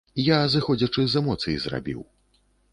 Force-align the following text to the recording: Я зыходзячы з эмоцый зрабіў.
Я 0.27 0.39
зыходзячы 0.53 1.05
з 1.13 1.21
эмоцый 1.23 1.61
зрабіў. 1.69 2.05